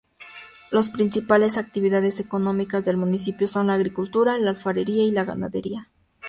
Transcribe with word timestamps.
Las 0.71 0.89
principales 0.89 1.59
actividades 1.59 2.19
económicas 2.19 2.83
del 2.85 2.97
municipio 2.97 3.45
son 3.45 3.67
la 3.67 3.75
agricultura, 3.75 4.39
la 4.39 4.49
alfarería 4.49 5.03
y 5.03 5.11
la 5.11 5.25
ganadería. 5.25 5.89